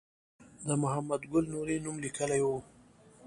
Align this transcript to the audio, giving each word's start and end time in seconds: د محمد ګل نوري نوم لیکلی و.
د 0.65 0.69
محمد 0.81 1.21
ګل 1.31 1.45
نوري 1.53 1.77
نوم 1.83 1.95
لیکلی 2.05 2.41
و. 2.43 2.47